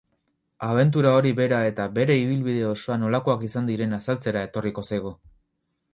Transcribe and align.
Abentura 0.67 1.11
hori 1.17 1.33
bera 1.39 1.59
eta 1.73 1.85
bere 1.99 2.17
ibilbide 2.21 2.65
osoa 2.71 2.97
nolakoak 3.03 3.47
izan 3.49 3.69
diren 3.73 3.97
azaltzera 3.99 4.43
etorriko 4.51 4.89
zaigu. 4.93 5.17